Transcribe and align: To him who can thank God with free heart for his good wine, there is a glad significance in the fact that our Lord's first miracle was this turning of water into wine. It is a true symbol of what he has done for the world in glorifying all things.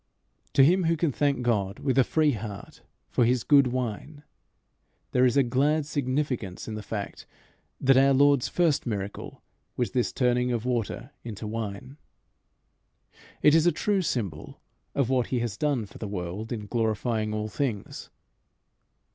To 0.53 0.63
him 0.65 0.85
who 0.85 0.97
can 0.97 1.11
thank 1.11 1.43
God 1.43 1.77
with 1.77 2.03
free 2.07 2.31
heart 2.31 2.81
for 3.11 3.23
his 3.23 3.43
good 3.43 3.67
wine, 3.67 4.23
there 5.11 5.25
is 5.27 5.37
a 5.37 5.43
glad 5.43 5.85
significance 5.85 6.67
in 6.67 6.73
the 6.73 6.81
fact 6.81 7.27
that 7.79 7.97
our 7.97 8.11
Lord's 8.11 8.47
first 8.47 8.87
miracle 8.87 9.43
was 9.77 9.91
this 9.91 10.11
turning 10.11 10.51
of 10.51 10.65
water 10.65 11.11
into 11.23 11.45
wine. 11.45 11.97
It 13.43 13.53
is 13.53 13.67
a 13.67 13.71
true 13.71 14.01
symbol 14.01 14.59
of 14.95 15.11
what 15.11 15.27
he 15.27 15.37
has 15.41 15.55
done 15.55 15.85
for 15.85 15.99
the 15.99 16.07
world 16.07 16.51
in 16.51 16.65
glorifying 16.65 17.31
all 17.31 17.47
things. 17.47 18.09